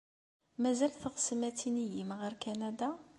Mazal 0.61 0.91
teɣsem 0.93 1.41
ad 1.47 1.55
tinigem 1.59 2.11
ɣer 2.19 2.33
Kanada? 2.43 2.89